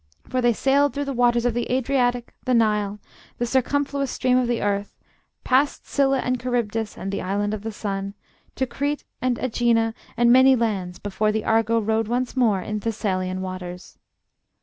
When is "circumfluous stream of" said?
3.45-4.47